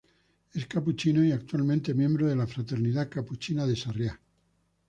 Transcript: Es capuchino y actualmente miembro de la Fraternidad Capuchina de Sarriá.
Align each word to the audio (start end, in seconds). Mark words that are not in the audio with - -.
Es 0.51 0.65
capuchino 0.65 1.23
y 1.23 1.31
actualmente 1.31 1.93
miembro 1.93 2.25
de 2.25 2.35
la 2.35 2.47
Fraternidad 2.47 3.07
Capuchina 3.07 3.67
de 3.67 3.75
Sarriá. 3.75 4.19